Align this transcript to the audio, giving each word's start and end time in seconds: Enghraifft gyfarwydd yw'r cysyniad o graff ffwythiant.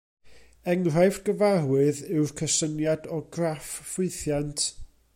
Enghraifft 0.71 1.21
gyfarwydd 1.27 2.01
yw'r 2.15 2.33
cysyniad 2.41 3.07
o 3.19 3.23
graff 3.37 3.71
ffwythiant. 3.95 4.69